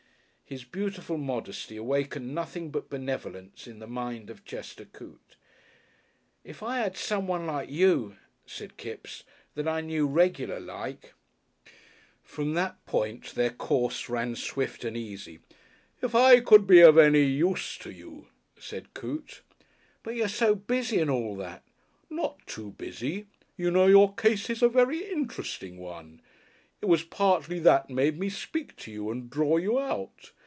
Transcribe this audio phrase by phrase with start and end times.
[0.43, 5.37] His beautiful modesty awakened nothing but benevolence in the mind of Chester Coote.
[6.43, 9.23] "If I had someone like you," said Kipps,
[9.55, 11.13] "that I knew regular like"
[12.35, 15.39] From that point their course ran swift and easy.
[16.01, 18.27] "If I could be of any use to you,"
[18.59, 19.43] said Coote....
[20.03, 21.63] "But you're so busy and all that."
[22.09, 23.27] "Not too busy.
[23.55, 26.21] You know, your case is a very interesting one.
[26.81, 30.31] It was partly that made me speak to you and draw you out.